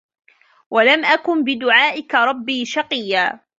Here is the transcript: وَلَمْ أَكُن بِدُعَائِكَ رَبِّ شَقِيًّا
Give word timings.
وَلَمْ 0.69 1.05
أَكُن 1.05 1.43
بِدُعَائِكَ 1.43 2.15
رَبِّ 2.15 2.63
شَقِيًّا 2.63 3.41